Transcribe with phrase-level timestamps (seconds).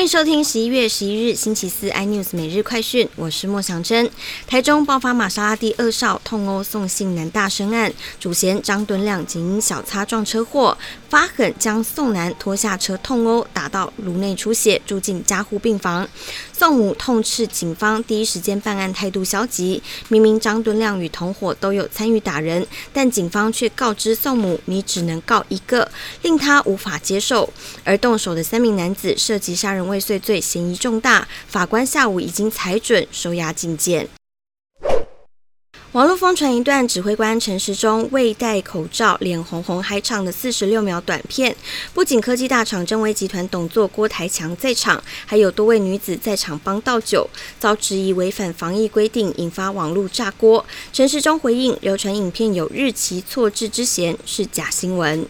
[0.00, 4.10] 欢迎收听十一月十一日星期四 iNews 每日快讯，我是莫祥珍。
[4.46, 10.78] 台中爆发玛莎拉蒂二少痛殴送信男大生案，主嫌张敦亮仅因小擦撞车祸，
[11.10, 16.08] 发狠将宋男拖下车痛殴，打到颅内出血，住进加护病房。
[16.50, 25.90] 宋母痛斥警方第一时间办案态度消极，明明张敦亮与同伙都有参与打人，但警方却告知宋母你只能告一个，
[26.22, 27.52] 令他无法接受。
[27.84, 29.89] 而动手的三名男子涉及杀人。
[29.90, 34.08] 未遂罪嫌疑重大，法官下午已经裁准收押禁见。
[35.92, 41.56] 网络疯传一段指挥官陈时中未戴口罩、脸红红嗨唱的四十六秒短片，
[41.92, 47.28] 不仅科技大厂真威集团董座郭台强在场，还有多位女子在场帮倒酒，
[47.58, 50.64] 遭质疑违反防疫规定，引发网络炸锅。
[50.92, 55.26] 陈时中回应，流传影片有日期错置之嫌，是假新闻。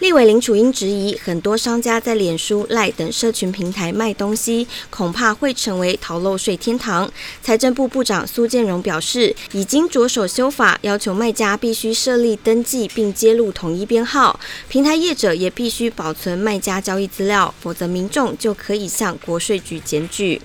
[0.00, 7.12] 立委林楚英质疑，很多商家在脸书、赖等社群平台卖东西，恐怕会成为逃漏税天堂。
[7.42, 20.40] 财政部部长苏建荣表示，已经着手修法，要求卖家必须设立登记并揭露统一编号，平台业者也必须保存卖家交易资料，否则民众就可以向国税局检举。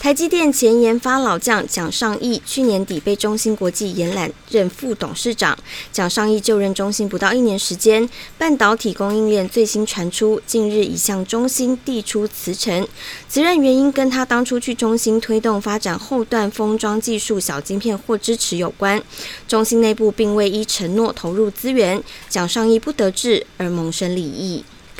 [0.00, 5.54] 台积电前研发老将蒋尚义去年底被中芯国际延揽任副董事长。
[5.92, 12.88] 蒋尚义就任中芯不到一年时间，半导体供应链最新传出，近日已向中芯递出辞呈。
[13.28, 19.02] 辞任原因跟他当初去中芯推动发展后段封装技术小晶片或支持有关。
[19.46, 24.64] 中芯内部并未依承诺投入资源，蒋尚义不得志而萌生利益。